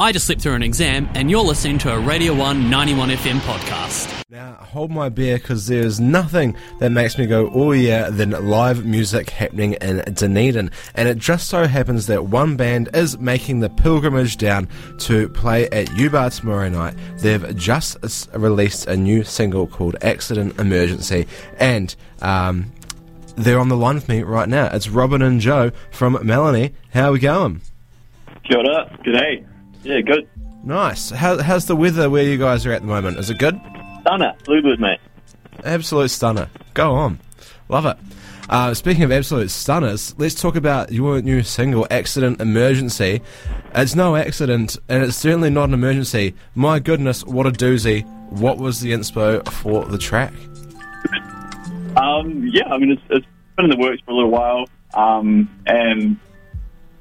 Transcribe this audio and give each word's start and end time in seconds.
I 0.00 0.12
just 0.12 0.26
slipped 0.26 0.42
through 0.42 0.54
an 0.54 0.62
exam, 0.62 1.08
and 1.14 1.28
you're 1.28 1.42
listening 1.42 1.78
to 1.78 1.92
a 1.92 1.98
Radio 1.98 2.32
1 2.32 2.70
91 2.70 3.08
FM 3.08 3.40
podcast. 3.40 4.22
Now, 4.30 4.52
hold 4.52 4.92
my 4.92 5.08
beer 5.08 5.38
because 5.38 5.66
there's 5.66 5.98
nothing 5.98 6.54
that 6.78 6.90
makes 6.90 7.18
me 7.18 7.26
go, 7.26 7.50
oh 7.52 7.72
yeah, 7.72 8.08
than 8.08 8.30
live 8.30 8.84
music 8.84 9.30
happening 9.30 9.72
in 9.72 10.04
Dunedin. 10.14 10.70
And 10.94 11.08
it 11.08 11.18
just 11.18 11.48
so 11.48 11.66
happens 11.66 12.06
that 12.06 12.26
one 12.26 12.56
band 12.56 12.90
is 12.94 13.18
making 13.18 13.58
the 13.58 13.70
pilgrimage 13.70 14.36
down 14.36 14.68
to 14.98 15.28
play 15.30 15.68
at 15.70 15.92
U-Bar 15.96 16.30
tomorrow 16.30 16.68
night. 16.68 16.94
They've 17.16 17.56
just 17.56 18.28
released 18.34 18.86
a 18.86 18.96
new 18.96 19.24
single 19.24 19.66
called 19.66 19.96
Accident 20.02 20.60
Emergency, 20.60 21.26
and 21.58 21.96
um, 22.22 22.70
they're 23.34 23.58
on 23.58 23.68
the 23.68 23.76
line 23.76 23.96
with 23.96 24.08
me 24.08 24.22
right 24.22 24.48
now. 24.48 24.66
It's 24.72 24.88
Robin 24.88 25.22
and 25.22 25.40
Joe 25.40 25.72
from 25.90 26.24
Melanie. 26.24 26.72
How 26.94 27.08
are 27.08 27.12
we 27.12 27.18
going? 27.18 27.62
Kia 28.44 28.58
ora. 28.58 28.96
G'day. 29.04 29.44
Yeah, 29.82 30.00
good. 30.00 30.28
Nice. 30.64 31.10
How, 31.10 31.38
how's 31.38 31.66
the 31.66 31.76
weather 31.76 32.10
where 32.10 32.24
you 32.24 32.36
guys 32.36 32.66
are 32.66 32.72
at 32.72 32.82
the 32.82 32.88
moment? 32.88 33.18
Is 33.18 33.30
it 33.30 33.38
good? 33.38 33.58
Stunner. 34.00 34.34
Bluebird, 34.44 34.80
mate. 34.80 35.00
Absolute 35.64 36.10
stunner. 36.10 36.48
Go 36.74 36.94
on. 36.94 37.18
Love 37.68 37.86
it. 37.86 37.96
Uh, 38.48 38.72
speaking 38.72 39.02
of 39.02 39.12
absolute 39.12 39.50
stunners, 39.50 40.14
let's 40.18 40.40
talk 40.40 40.56
about 40.56 40.90
your 40.90 41.20
new 41.20 41.42
single, 41.42 41.86
Accident 41.90 42.40
Emergency. 42.40 43.20
It's 43.74 43.94
no 43.94 44.16
accident, 44.16 44.78
and 44.88 45.04
it's 45.04 45.16
certainly 45.16 45.50
not 45.50 45.64
an 45.64 45.74
emergency. 45.74 46.34
My 46.54 46.78
goodness, 46.78 47.24
what 47.24 47.46
a 47.46 47.50
doozy. 47.50 48.06
What 48.30 48.56
was 48.56 48.80
the 48.80 48.92
inspo 48.92 49.46
for 49.50 49.84
the 49.84 49.98
track? 49.98 50.32
Um, 51.96 52.46
yeah, 52.50 52.68
I 52.72 52.78
mean, 52.78 52.92
it's, 52.92 53.02
it's 53.10 53.26
been 53.56 53.66
in 53.66 53.70
the 53.70 53.76
works 53.76 54.00
for 54.04 54.12
a 54.12 54.14
little 54.14 54.30
while, 54.30 54.66
um, 54.94 55.50
and 55.66 56.16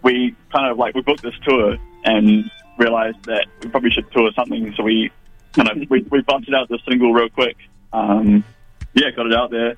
we 0.04 0.36
kind 0.54 0.70
of 0.70 0.78
like 0.78 0.96
we 0.96 1.02
booked 1.02 1.22
this 1.22 1.36
tour 1.44 1.78
and 2.04 2.50
realized 2.78 3.24
that 3.26 3.46
we 3.62 3.70
probably 3.70 3.92
should 3.92 4.10
tour 4.12 4.32
something, 4.36 4.74
so 4.76 4.84
we 4.84 5.12
kind 5.54 5.70
of 5.70 5.90
we, 5.90 6.02
we 6.12 6.22
busted 6.22 6.54
out 6.54 6.70
the 6.70 6.80
single 6.88 7.14
real 7.14 7.30
quick. 7.30 7.58
Um, 7.94 8.44
yeah, 8.94 9.12
got 9.12 9.26
it 9.28 9.34
out 9.34 9.52
there 9.52 9.76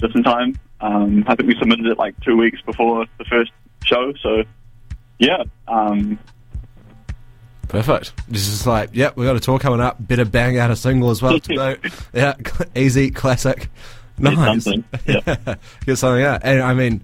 just 0.00 0.14
in 0.14 0.22
time. 0.22 0.58
Um, 0.80 1.24
I 1.26 1.34
think 1.36 1.48
we 1.48 1.56
submitted 1.58 1.86
it 1.86 1.98
like 1.98 2.18
two 2.20 2.36
weeks 2.36 2.60
before 2.62 3.06
the 3.18 3.24
first 3.24 3.52
show, 3.84 4.12
so 4.22 4.42
yeah. 5.18 5.44
Um, 5.68 6.18
Perfect. 7.68 8.12
This 8.28 8.48
is 8.48 8.66
like, 8.66 8.90
yep, 8.92 9.16
we 9.16 9.24
got 9.24 9.36
a 9.36 9.40
tour 9.40 9.58
coming 9.58 9.80
up. 9.80 9.96
Better 9.98 10.26
bang 10.26 10.58
out 10.58 10.70
a 10.70 10.76
single 10.76 11.08
as 11.10 11.22
well 11.22 11.38
to 11.40 11.78
yeah, 12.12 12.34
easy, 12.76 13.10
classic. 13.10 13.68
Get 14.20 14.34
Nice. 14.34 14.64
something, 14.64 14.84
yeah. 15.06 15.54
Get 15.86 15.96
something 15.96 16.22
out. 16.22 16.42
And 16.44 16.62
I 16.62 16.74
mean, 16.74 17.00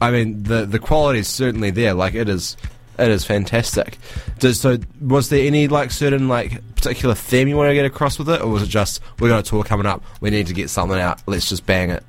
I 0.00 0.10
mean, 0.10 0.42
the 0.42 0.66
the 0.66 0.78
quality 0.80 1.20
is 1.20 1.28
certainly 1.28 1.70
there. 1.70 1.94
Like 1.94 2.14
it 2.14 2.28
is, 2.28 2.56
it 2.98 3.08
is 3.10 3.24
fantastic. 3.24 3.98
Does, 4.38 4.60
so, 4.60 4.78
was 5.00 5.28
there 5.28 5.46
any 5.46 5.68
like 5.68 5.90
certain 5.90 6.28
like 6.28 6.60
particular 6.74 7.14
theme 7.14 7.48
you 7.48 7.56
want 7.56 7.70
to 7.70 7.74
get 7.74 7.84
across 7.84 8.18
with 8.18 8.28
it, 8.28 8.40
or 8.40 8.48
was 8.48 8.62
it 8.62 8.68
just 8.68 9.00
we 9.20 9.28
got 9.28 9.40
a 9.40 9.42
tour 9.42 9.64
coming 9.64 9.86
up, 9.86 10.02
we 10.20 10.30
need 10.30 10.46
to 10.48 10.54
get 10.54 10.70
something 10.70 10.98
out, 10.98 11.22
let's 11.26 11.48
just 11.48 11.64
bang 11.66 11.90
it? 11.90 12.02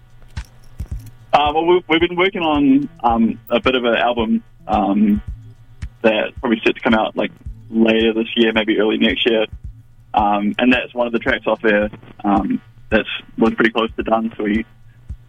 Uh, 1.31 1.51
well, 1.53 1.65
we've, 1.65 1.83
we've 1.87 1.99
been 2.01 2.15
working 2.17 2.41
on 2.41 2.89
um, 3.03 3.39
a 3.49 3.59
bit 3.59 3.75
of 3.75 3.83
an 3.85 3.95
album 3.95 4.43
um, 4.67 5.21
that's 6.01 6.31
probably 6.39 6.59
set 6.65 6.75
to 6.75 6.81
come 6.81 6.93
out 6.95 7.15
like 7.15 7.31
later 7.69 8.13
this 8.13 8.27
year, 8.35 8.51
maybe 8.53 8.79
early 8.79 8.97
next 8.97 9.29
year, 9.29 9.45
um, 10.15 10.55
and 10.57 10.73
that's 10.73 10.93
one 10.93 11.05
of 11.05 11.13
the 11.13 11.19
tracks 11.19 11.45
off 11.45 11.61
there. 11.61 11.89
Um, 12.23 12.59
that's 12.89 13.07
was 13.37 13.53
pretty 13.53 13.71
close 13.71 13.91
to 13.97 14.03
done, 14.03 14.33
so 14.35 14.43
we 14.43 14.65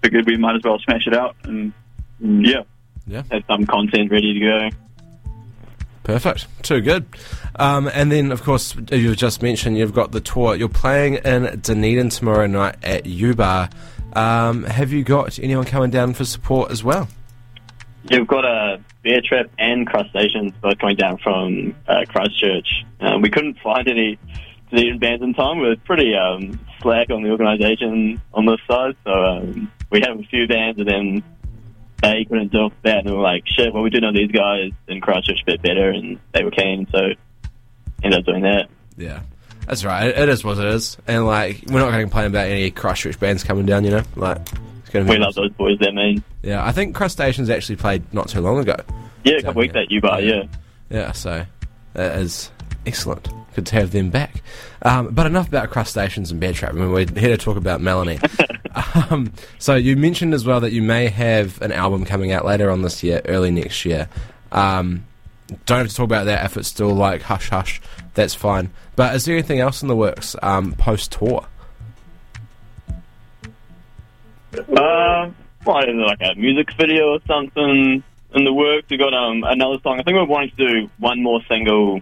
figured 0.03 0.27
we 0.27 0.39
might 0.39 0.57
as 0.57 0.63
well 0.65 0.79
smash 0.79 1.07
it 1.07 1.15
out 1.15 1.37
and 1.45 1.75
yeah, 2.21 2.63
Yeah. 3.07 3.23
have 3.31 3.43
some 3.47 3.67
content 3.67 4.11
ready 4.11 4.33
to 4.33 4.41
go. 4.41 4.69
Perfect. 6.11 6.49
Too 6.65 6.81
good. 6.81 7.07
Um, 7.55 7.89
and 7.95 8.11
then, 8.11 8.33
of 8.33 8.43
course, 8.43 8.75
you've 8.91 9.17
just 9.17 9.43
mentioned 9.43 9.79
you've 9.79 9.95
got 9.95 10.11
the 10.11 10.21
tour. 10.21 10.57
You're 10.57 10.69
playing 10.69 11.15
in 11.25 11.61
Dunedin 11.61 12.09
tomorrow 12.09 12.49
night 12.49 12.75
at 12.83 13.07
U 13.07 13.33
Bar. 13.33 13.71
Um, 14.15 14.65
have 14.65 14.91
you 14.91 15.05
got 15.05 15.39
anyone 15.39 15.67
coming 15.67 15.91
down 15.91 16.15
for 16.15 16.25
support 16.25 16.73
as 16.73 16.83
well? 16.83 17.07
You've 18.11 18.27
got 18.27 18.45
a 18.45 18.83
Beer 19.03 19.21
Trap 19.25 19.51
and 19.57 19.87
crustaceans 19.87 20.53
both 20.61 20.81
coming 20.81 20.97
down 20.97 21.19
from 21.19 21.77
uh, 21.87 22.05
Christchurch. 22.09 22.85
Uh, 23.01 23.21
we 23.23 23.31
couldn't 23.31 23.61
find 23.61 23.87
any 23.87 24.19
Dunedin 24.73 24.99
bands 24.99 25.23
in 25.23 25.33
time. 25.35 25.59
We're 25.59 25.77
pretty 25.77 26.17
um, 26.17 26.59
slack 26.83 27.11
on 27.11 27.23
the 27.23 27.31
organisation 27.31 28.21
on 28.35 28.47
this 28.47 28.59
side, 28.69 28.97
so 29.05 29.13
um, 29.13 29.71
we 29.91 30.01
have 30.01 30.19
a 30.19 30.25
few 30.25 30.49
bands, 30.49 30.81
and 30.81 30.89
then 30.89 31.23
they 32.03 32.25
couldn't 32.25 32.53
do 32.53 32.71
that, 32.83 32.99
and 32.99 33.07
we 33.07 33.13
were 33.13 33.23
like, 33.23 33.45
"Shit, 33.47 33.73
well, 33.73 33.83
we 33.83 33.91
do 33.91 34.01
know 34.01 34.13
these 34.13 34.31
guys 34.31 34.71
in 34.89 35.01
Christchurch 35.01 35.43
a 35.43 35.45
bit 35.47 35.63
better," 35.63 35.91
and 35.91 36.19
they 36.33 36.45
were 36.45 36.51
keen, 36.51 36.87
so 36.91 37.11
ended 38.03 38.21
up 38.21 38.27
doing 38.27 38.43
that. 38.43 38.69
Yeah. 38.97 39.21
That's 39.67 39.85
right. 39.85 40.09
It, 40.09 40.19
it 40.19 40.29
is 40.29 40.43
what 40.43 40.59
it 40.59 40.65
is. 40.65 40.97
And, 41.07 41.27
like, 41.27 41.63
we're 41.69 41.79
not 41.79 41.91
going 41.91 41.99
to 41.99 42.03
complain 42.03 42.27
about 42.27 42.49
any 42.49 42.71
Christchurch 42.71 43.21
bands 43.21 43.45
coming 43.45 43.67
down, 43.67 43.85
you 43.85 43.91
know? 43.91 44.03
Like, 44.17 44.39
it's 44.39 44.91
going 44.91 45.07
to 45.07 45.13
be. 45.13 45.19
We 45.19 45.25
love 45.25 45.35
those 45.35 45.53
boys, 45.53 45.79
there, 45.79 45.93
man. 45.93 46.25
Yeah, 46.43 46.65
I 46.65 46.73
think 46.73 46.97
Crustaceans 46.97 47.49
actually 47.51 47.77
played 47.77 48.13
not 48.13 48.29
too 48.29 48.41
long 48.41 48.59
ago. 48.59 48.75
Yeah, 49.23 49.35
a 49.35 49.43
couple 49.43 49.61
weeks 49.61 49.77
at 49.77 49.91
U 49.91 50.01
Bar, 50.01 50.23
yeah. 50.23 50.43
Yeah, 50.89 51.13
so 51.13 51.45
that 51.93 52.19
is 52.19 52.51
excellent. 52.87 53.29
Good 53.55 53.67
to 53.67 53.77
have 53.77 53.93
them 53.93 54.11
back. 54.11 54.43
Um, 54.83 55.09
but 55.09 55.27
enough 55.27 55.49
about 55.49 55.71
crustaceans 55.71 56.31
and 56.31 56.41
Beer 56.41 56.53
Trap. 56.53 56.73
I 56.73 56.75
mean, 56.75 56.91
we're 56.91 57.07
here 57.07 57.37
to 57.37 57.37
talk 57.37 57.57
about 57.57 57.81
Melanie. 57.81 58.19
um, 59.11 59.33
so 59.59 59.75
you 59.75 59.97
mentioned 59.97 60.35
as 60.35 60.45
well 60.45 60.61
that 60.61 60.73
you 60.73 60.83
may 60.83 61.09
have 61.09 61.61
an 61.63 61.73
album 61.73 62.05
coming 62.05 62.33
out 62.33 62.45
later 62.45 62.71
on 62.71 62.83
this 62.83 63.03
year, 63.03 63.21
early 63.27 63.51
next 63.51 63.85
year. 63.85 64.09
Um, 64.53 65.05
don't 65.67 65.79
have 65.79 65.89
to 65.89 65.95
talk 65.95 66.05
about 66.05 66.25
that 66.25 66.45
if 66.45 66.57
it's 66.57 66.69
still 66.69 66.95
like 66.95 67.23
hush 67.23 67.51
hush. 67.51 67.81
That's 68.15 68.35
fine. 68.35 68.71
But 68.97 69.15
is 69.15 69.25
there 69.25 69.35
anything 69.35 69.61
else 69.61 69.83
in 69.83 69.89
the 69.89 69.97
works 69.97 70.37
um, 70.43 70.73
post 70.73 71.13
tour? 71.13 71.47
Well, 74.69 75.35
I 75.67 75.85
like 75.85 76.19
a 76.21 76.35
music 76.37 76.73
video 76.77 77.15
or 77.15 77.19
something 77.27 78.03
in 78.35 78.45
the 78.45 78.53
works. 78.53 78.87
We 78.91 78.97
got 78.97 79.15
um 79.15 79.45
another 79.45 79.79
song. 79.83 80.01
I 80.01 80.03
think 80.03 80.17
we're 80.17 80.25
wanting 80.25 80.51
to 80.57 80.57
do 80.57 80.91
one 80.99 81.23
more 81.23 81.41
single 81.49 82.01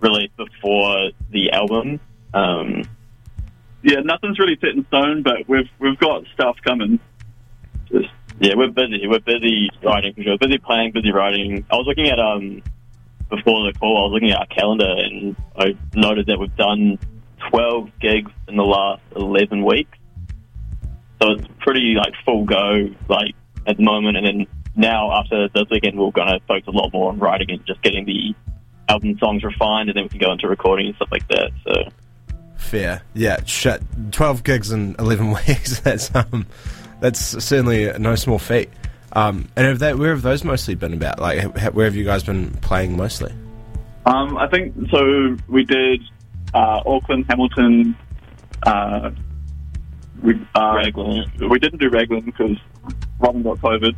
release 0.00 0.30
before 0.36 1.10
the 1.30 1.50
album. 1.52 2.00
Um, 2.32 2.84
Yeah, 3.82 4.00
nothing's 4.04 4.38
really 4.38 4.58
set 4.60 4.70
in 4.70 4.86
stone, 4.86 5.22
but 5.22 5.48
we've 5.48 5.68
we've 5.78 5.98
got 5.98 6.24
stuff 6.34 6.56
coming. 6.62 7.00
Just 7.90 8.08
yeah, 8.38 8.52
we're 8.54 8.70
busy. 8.70 9.06
We're 9.06 9.20
busy 9.20 9.70
writing 9.82 10.12
for 10.14 10.22
sure. 10.22 10.38
Busy 10.38 10.58
playing, 10.58 10.92
busy 10.92 11.12
writing. 11.12 11.64
I 11.70 11.76
was 11.76 11.86
looking 11.86 12.08
at 12.08 12.18
um 12.18 12.62
before 13.30 13.72
the 13.72 13.78
call. 13.78 13.98
I 13.98 14.02
was 14.02 14.12
looking 14.12 14.32
at 14.32 14.38
our 14.38 14.46
calendar 14.46 14.84
and 14.86 15.34
I 15.56 15.76
noted 15.94 16.26
that 16.26 16.38
we've 16.38 16.54
done 16.56 16.98
twelve 17.50 17.90
gigs 18.00 18.30
in 18.48 18.56
the 18.56 18.64
last 18.64 19.02
eleven 19.16 19.64
weeks. 19.64 19.96
So 21.22 21.32
it's 21.32 21.48
pretty 21.60 21.94
like 21.96 22.12
full 22.24 22.44
go 22.44 22.88
like 23.08 23.34
at 23.66 23.78
the 23.78 23.82
moment. 23.82 24.18
And 24.18 24.26
then 24.26 24.46
now 24.76 25.10
after 25.12 25.48
this 25.48 25.64
weekend, 25.70 25.98
we're 25.98 26.10
going 26.10 26.28
to 26.28 26.40
focus 26.46 26.66
a 26.68 26.70
lot 26.70 26.92
more 26.92 27.12
on 27.12 27.18
writing 27.18 27.50
and 27.50 27.64
just 27.66 27.82
getting 27.82 28.04
the 28.04 28.34
album 28.90 29.16
songs 29.18 29.42
refined, 29.42 29.88
and 29.88 29.96
then 29.96 30.04
we 30.04 30.10
can 30.10 30.18
go 30.18 30.32
into 30.32 30.48
recording 30.48 30.88
and 30.88 30.96
stuff 30.96 31.08
like 31.10 31.26
that. 31.28 31.50
So. 31.66 31.90
Fair. 32.60 33.02
Yeah, 33.14 33.42
shit. 33.44 33.82
12 34.12 34.44
gigs 34.44 34.70
in 34.70 34.94
11 34.98 35.30
weeks. 35.48 35.80
That's 35.80 36.14
um, 36.14 36.46
that's 37.00 37.20
certainly 37.44 37.90
no 37.98 38.14
small 38.14 38.38
feat. 38.38 38.70
Um, 39.12 39.48
and 39.56 39.66
have 39.66 39.80
that, 39.80 39.98
where 39.98 40.10
have 40.10 40.22
those 40.22 40.44
mostly 40.44 40.76
been 40.76 40.92
about? 40.94 41.18
Like, 41.18 41.56
ha- 41.56 41.70
where 41.70 41.86
have 41.86 41.96
you 41.96 42.04
guys 42.04 42.22
been 42.22 42.50
playing 42.60 42.96
mostly? 42.96 43.32
Um, 44.06 44.36
I 44.38 44.46
think 44.48 44.74
so. 44.90 45.36
We 45.48 45.64
did 45.64 46.00
uh, 46.54 46.82
Auckland, 46.86 47.26
Hamilton. 47.28 47.96
Uh, 48.62 49.10
we 50.22 50.34
uh, 50.54 50.74
Raglan. 50.76 51.24
We 51.50 51.58
didn't 51.58 51.80
do 51.80 51.88
Raglan 51.88 52.20
because 52.24 52.56
Robin 53.18 53.42
got 53.42 53.58
COVID. 53.58 53.96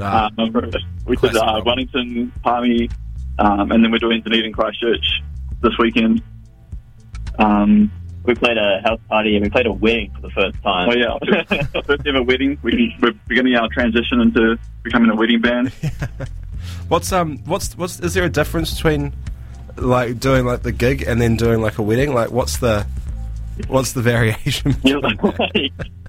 Ah, 0.00 0.30
Um, 0.38 0.70
we 1.06 1.16
did 1.16 1.36
uh, 1.36 1.60
Wellington, 1.64 2.32
Palmy, 2.44 2.88
um, 3.38 3.72
and 3.72 3.82
then 3.84 3.90
we're 3.90 3.98
doing 3.98 4.20
Dunedin 4.22 4.52
Christchurch 4.52 5.22
this 5.62 5.72
weekend. 5.78 6.22
Um, 7.38 7.90
We 8.24 8.34
played 8.34 8.56
a 8.56 8.80
house 8.84 9.00
party 9.08 9.34
and 9.36 9.44
we 9.44 9.50
played 9.50 9.66
a 9.66 9.72
wedding 9.72 10.12
for 10.14 10.22
the 10.22 10.30
first 10.30 10.62
time. 10.62 10.88
oh 10.88 10.94
yeah, 10.94 11.66
our 11.74 11.82
first 11.82 12.06
ever 12.06 12.22
wedding. 12.22 12.58
We, 12.62 12.94
we're 13.00 13.12
beginning 13.26 13.56
our 13.56 13.68
transition 13.68 14.20
into 14.20 14.56
becoming 14.82 15.10
a 15.10 15.16
wedding 15.16 15.40
band. 15.40 15.72
what's 16.88 17.10
um, 17.12 17.38
what's 17.44 17.76
what's 17.76 18.00
is 18.00 18.14
there 18.14 18.24
a 18.24 18.30
difference 18.30 18.74
between 18.74 19.12
like 19.76 20.20
doing 20.20 20.44
like 20.44 20.62
the 20.62 20.72
gig 20.72 21.02
and 21.02 21.20
then 21.20 21.36
doing 21.36 21.60
like 21.60 21.78
a 21.78 21.82
wedding? 21.82 22.14
Like, 22.14 22.30
what's 22.30 22.58
the 22.58 22.86
what's 23.68 23.92
the 23.92 24.02
variation? 24.02 24.76
You're 24.82 25.00
like, 25.00 25.18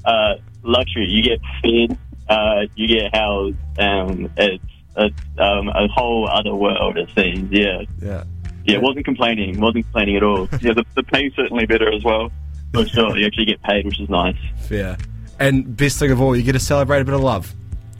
uh, 0.06 0.36
luxury. 0.64 1.08
You 1.08 1.24
get 1.24 1.40
fed, 1.62 1.98
uh, 2.30 2.68
you 2.76 2.88
get 2.88 3.16
housed. 3.16 3.58
Um, 3.80 4.30
it's 4.38 4.64
it's 4.96 5.20
um, 5.40 5.70
a 5.70 5.88
whole 5.88 6.28
other 6.30 6.54
world. 6.54 6.98
It 6.98 7.10
seems. 7.16 7.52
Yeah, 7.52 7.84
yeah. 8.02 8.24
Yeah. 8.66 8.78
Wasn't 8.78 9.06
complaining. 9.06 9.60
Wasn't 9.60 9.86
complaining 9.86 10.18
at 10.18 10.24
all. 10.24 10.48
Yeah, 10.62 10.74
the, 10.74 10.86
the 10.96 11.04
pay's 11.04 11.34
certainly 11.36 11.66
better 11.66 11.92
as 11.92 12.04
well. 12.04 12.32
For 12.74 12.86
sure, 12.86 13.18
you 13.18 13.26
actually 13.26 13.46
get 13.46 13.62
paid, 13.62 13.86
which 13.86 14.00
is 14.00 14.10
nice. 14.10 14.38
Fair. 14.62 14.98
And 15.40 15.76
best 15.76 16.00
thing 16.00 16.12
of 16.12 16.22
all, 16.22 16.36
you 16.36 16.44
get 16.44 16.54
to 16.54 16.60
celebrate 16.60 17.02
a 17.02 17.06
bit 17.06 17.14
of 17.14 17.22
love. 17.22 17.54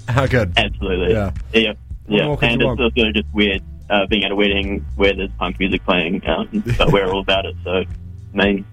How 0.08 0.26
good. 0.26 0.54
Absolutely. 0.58 1.14
Yeah. 1.14 1.32
Yeah. 1.54 1.74
Yeah. 2.08 2.36
And 2.42 2.62
it's 2.62 2.82
also 2.82 2.90
just 3.12 3.28
weird 3.34 3.62
uh, 3.90 4.06
being 4.08 4.24
at 4.24 4.32
a 4.32 4.36
wedding 4.36 4.86
where 4.96 5.14
there's 5.14 5.32
punk 5.38 5.60
music 5.60 5.84
playing, 5.86 6.28
um, 6.28 6.64
but 6.78 6.92
we're 6.92 7.08
all 7.08 7.22
about 7.22 7.46
it. 7.46 7.56
So, 7.64 7.72
I 7.72 7.86
mean, 8.34 8.66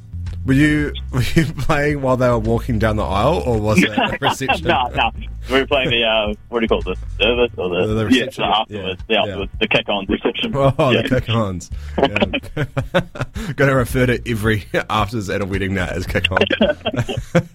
Were 0.47 0.55
you 0.55 0.93
were 1.13 1.23
you 1.35 1.45
playing 1.45 2.01
while 2.03 2.17
they 2.17 2.29
were 2.29 2.39
walking 2.39 2.79
down 2.79 2.97
the 2.97 3.05
aisle, 3.05 3.43
or 3.47 3.61
was 3.61 3.83
it 3.83 3.91
a 3.91 4.17
reception? 4.23 4.67
no, 4.69 4.89
no, 4.95 5.11
we 5.51 5.61
were 5.61 5.67
playing 5.67 5.91
the 5.91 6.05
uh, 6.05 6.35
what 6.49 6.61
do 6.61 6.65
you 6.65 6.69
call 6.69 6.81
it, 6.81 6.85
the 7.19 7.23
service 7.25 7.51
or 7.59 7.69
the, 7.69 7.87
The- 7.87 7.95
the 7.95 8.01
yeah, 8.15 8.25
reception, 8.25 8.43
the 8.45 8.57
afterwards, 8.57 9.03
yeah, 9.09 9.17
the 9.17 9.21
afterwards, 9.31 9.53
the 9.61 9.69
kick-on 9.69 10.07
reception. 10.07 10.53
Oh, 10.57 10.91
yeah. 10.91 11.03
the 11.03 11.09
kick-ons. 11.21 11.71
Yeah. 11.99 13.53
Going 13.55 13.71
to 13.71 13.77
refer 13.77 14.07
to 14.07 14.21
every 14.31 14.65
afters 14.89 15.29
at 15.31 15.41
a 15.43 15.47
wedding 15.47 15.75
night 15.75 15.91
as 15.91 16.07
kick-on. 16.07 16.39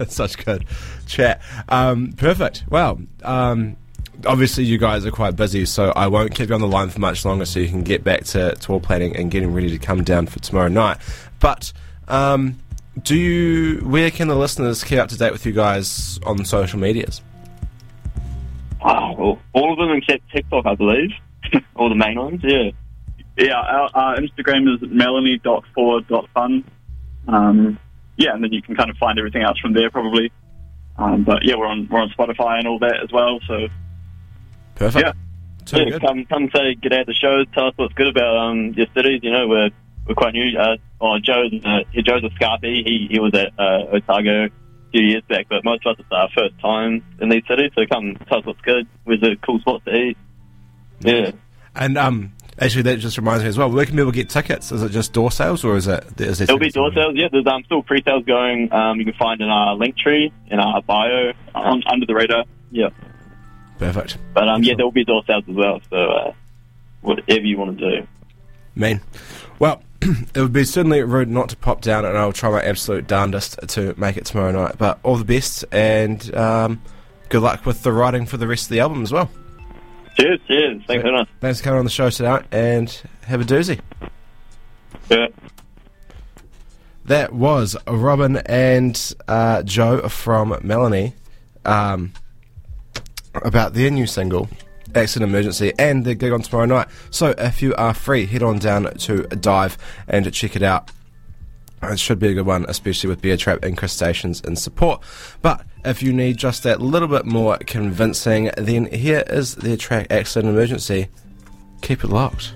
Such 0.07 0.43
good 0.45 0.65
chat. 1.07 1.41
Um, 1.69 2.13
perfect. 2.13 2.65
Well, 2.69 2.99
um, 3.23 3.77
obviously 4.25 4.63
you 4.65 4.77
guys 4.77 5.05
are 5.05 5.11
quite 5.11 5.35
busy, 5.35 5.65
so 5.65 5.91
I 5.95 6.07
won't 6.07 6.35
keep 6.35 6.49
you 6.49 6.55
on 6.55 6.61
the 6.61 6.67
line 6.67 6.89
for 6.89 6.99
much 6.99 7.25
longer 7.25 7.45
so 7.45 7.59
you 7.59 7.67
can 7.69 7.83
get 7.83 8.03
back 8.03 8.23
to 8.25 8.53
tour 8.55 8.79
planning 8.79 9.15
and 9.15 9.31
getting 9.31 9.53
ready 9.53 9.69
to 9.71 9.77
come 9.79 10.03
down 10.03 10.27
for 10.27 10.39
tomorrow 10.39 10.67
night. 10.67 10.97
But 11.39 11.73
um, 12.07 12.59
do 13.01 13.15
you? 13.15 13.79
Where 13.79 14.11
can 14.11 14.27
the 14.27 14.35
listeners 14.35 14.83
keep 14.83 14.99
up 14.99 15.09
to 15.09 15.17
date 15.17 15.31
with 15.31 15.45
you 15.45 15.51
guys 15.51 16.19
on 16.25 16.45
social 16.45 16.79
medias? 16.79 17.21
Oh, 18.81 19.13
well, 19.13 19.39
all 19.53 19.73
of 19.73 19.79
them 19.79 19.97
except 19.97 20.29
TikTok, 20.31 20.65
I 20.65 20.75
believe. 20.75 21.11
all 21.75 21.89
the 21.89 21.95
main 21.95 22.19
ones, 22.19 22.41
yeah. 22.43 22.71
Yeah, 23.37 23.55
our, 23.55 23.89
our 23.93 24.17
Instagram 24.17 24.73
is 24.73 24.89
melanie.forward.fun. 24.89 26.63
Um, 27.27 27.79
yeah, 28.17 28.33
and 28.33 28.43
then 28.43 28.53
you 28.53 28.61
can 28.61 28.75
kind 28.75 28.89
of 28.89 28.97
find 28.97 29.17
everything 29.19 29.41
else 29.41 29.59
from 29.59 29.73
there 29.73 29.89
probably. 29.89 30.31
Um, 30.97 31.23
but 31.23 31.43
yeah, 31.43 31.55
we're 31.55 31.67
on 31.67 31.89
we're 31.89 31.99
on 31.99 32.09
Spotify 32.09 32.59
and 32.59 32.67
all 32.67 32.79
that 32.79 33.01
as 33.03 33.11
well. 33.11 33.39
So 33.47 33.67
Perfect. 34.75 35.05
Yeah. 35.05 35.13
Too 35.65 35.79
yeah, 35.79 35.89
good. 35.89 36.01
come 36.01 36.25
come 36.25 36.49
say 36.55 36.75
get 36.75 36.93
out 36.93 37.07
the 37.07 37.13
shows, 37.13 37.47
tell 37.53 37.67
us 37.67 37.73
what's 37.75 37.93
good 37.95 38.07
about 38.07 38.37
um 38.37 38.73
your 38.73 38.87
cities. 38.95 39.21
You 39.23 39.31
know, 39.31 39.47
we're 39.47 39.71
we're 40.07 40.15
quite 40.15 40.33
new. 40.33 40.57
Uh, 40.57 40.77
oh, 41.01 41.17
Joe's 41.19 41.51
uh, 41.65 41.79
Joe's 41.93 42.23
a 42.23 42.29
Scarfie. 42.39 42.85
He 42.85 43.07
he 43.09 43.19
was 43.19 43.33
at 43.33 43.53
uh, 43.57 43.95
Otago 43.95 44.45
a 44.45 44.49
few 44.91 45.01
years 45.01 45.23
back, 45.27 45.47
but 45.49 45.63
most 45.63 45.85
of 45.85 45.93
us 45.93 45.99
it's 45.99 46.11
our 46.11 46.29
first 46.35 46.59
time 46.59 47.03
in 47.19 47.29
these 47.29 47.43
cities. 47.47 47.71
So 47.75 47.85
come 47.91 48.15
tell 48.27 48.39
us 48.39 48.45
what's 48.45 48.61
good. 48.61 48.87
Where's 49.03 49.23
a 49.23 49.35
cool 49.37 49.59
spot 49.59 49.83
to 49.85 49.93
eat? 49.95 50.17
Yeah. 50.99 51.31
And 51.75 51.97
um, 51.97 52.31
actually, 52.57 52.83
that 52.83 52.99
just 52.99 53.17
reminds 53.17 53.43
me 53.43 53.49
as 53.49 53.57
well. 53.57 53.69
Where 53.69 53.85
can 53.85 53.95
people 53.95 54.11
get 54.11 54.29
tickets? 54.29 54.71
Is 54.71 54.81
it 54.81 54.89
just 54.89 55.11
door 55.11 55.31
sales, 55.31 55.63
or 55.65 55.75
is 55.75 55.87
it? 55.87 56.21
Is 56.21 56.37
There'll 56.39 56.57
be 56.57 56.69
door 56.69 56.91
sales. 56.93 57.13
Yeah, 57.15 57.27
there's 57.31 57.45
um, 57.47 57.63
still 57.65 57.83
pre-sales 57.83 58.23
going. 58.25 58.71
Um, 58.71 58.97
you 58.99 59.05
can 59.05 59.13
find 59.15 59.41
in 59.41 59.49
our 59.49 59.75
link 59.75 59.97
tree 59.97 60.31
in 60.47 60.59
our 60.59 60.81
bio. 60.81 61.33
um, 61.53 61.81
under 61.87 62.05
the 62.05 62.13
radar. 62.15 62.45
Yeah, 62.71 62.89
Perfect. 63.77 64.17
but 64.33 64.47
um, 64.47 64.63
yeah, 64.63 64.73
there 64.75 64.85
will 64.85 64.91
be 64.91 65.03
door 65.03 65.23
sales 65.27 65.43
as 65.49 65.55
well. 65.55 65.81
So 65.89 65.97
uh, 65.97 66.33
whatever 67.01 67.41
you 67.41 67.57
want 67.57 67.77
to 67.77 67.99
do. 67.99 68.07
Mean. 68.75 69.01
Well, 69.59 69.81
it 70.35 70.39
would 70.39 70.53
be 70.53 70.63
certainly 70.63 71.01
rude 71.01 71.29
not 71.29 71.49
to 71.49 71.57
pop 71.57 71.81
down, 71.81 72.05
and 72.05 72.17
I'll 72.17 72.33
try 72.33 72.49
my 72.49 72.61
absolute 72.61 73.07
darndest 73.07 73.59
to 73.69 73.93
make 73.97 74.17
it 74.17 74.25
tomorrow 74.25 74.51
night. 74.51 74.77
But 74.77 74.99
all 75.03 75.15
the 75.15 75.25
best, 75.25 75.65
and 75.71 76.33
um, 76.35 76.81
good 77.29 77.41
luck 77.41 77.65
with 77.65 77.83
the 77.83 77.91
writing 77.91 78.25
for 78.25 78.37
the 78.37 78.47
rest 78.47 78.65
of 78.65 78.69
the 78.69 78.79
album 78.79 79.01
as 79.03 79.11
well. 79.11 79.29
Cheers, 80.17 80.39
cheers. 80.47 80.81
Thanks 80.87 81.01
very 81.01 81.13
much. 81.13 81.27
Thanks 81.41 81.59
for 81.59 81.65
coming 81.65 81.79
on 81.79 81.85
the 81.85 81.91
show 81.91 82.09
tonight, 82.09 82.45
and 82.51 82.89
have 83.25 83.41
a 83.41 83.43
doozy. 83.43 83.79
Yeah. 85.09 85.27
That 87.05 87.33
was 87.33 87.75
Robin 87.87 88.37
and 88.37 89.13
uh, 89.27 89.63
Joe 89.63 90.07
from 90.09 90.57
Melanie 90.63 91.13
um, 91.63 92.13
about 93.33 93.73
their 93.73 93.91
new 93.91 94.07
single, 94.07 94.49
Accident 94.95 95.29
Emergency, 95.29 95.73
and 95.77 96.05
their 96.05 96.15
gig 96.15 96.31
on 96.31 96.41
tomorrow 96.41 96.65
night. 96.65 96.87
So 97.09 97.35
if 97.37 97.61
you 97.61 97.75
are 97.75 97.93
free, 97.93 98.25
head 98.25 98.43
on 98.43 98.59
down 98.59 98.85
to 98.85 99.23
Dive 99.23 99.77
and 100.07 100.31
check 100.33 100.55
it 100.55 100.63
out. 100.63 100.91
It 101.83 101.99
should 101.99 102.19
be 102.19 102.29
a 102.29 102.33
good 102.33 102.45
one, 102.45 102.65
especially 102.67 103.09
with 103.09 103.21
Beer 103.21 103.37
Trap 103.37 103.63
and 103.63 103.77
Crustaceans 103.77 104.41
in 104.41 104.55
support. 104.55 105.03
But 105.41 105.65
if 105.83 106.01
you 106.01 106.13
need 106.13 106.37
just 106.37 106.63
that 106.63 106.81
little 106.81 107.07
bit 107.07 107.25
more 107.25 107.57
convincing, 107.57 108.49
then 108.57 108.87
here 108.87 109.23
is 109.27 109.55
their 109.55 109.77
track 109.77 110.07
Accident 110.09 110.51
Emergency. 110.51 111.09
Keep 111.81 112.03
it 112.03 112.09
locked. 112.09 112.53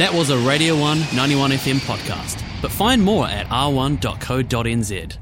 That 0.00 0.14
was 0.14 0.30
a 0.30 0.38
Radio 0.38 0.80
1 0.80 1.14
91 1.14 1.50
FM 1.50 1.76
podcast. 1.80 2.42
But 2.62 2.72
find 2.72 3.02
more 3.02 3.26
at 3.26 3.46
r1.co.nz. 3.48 5.18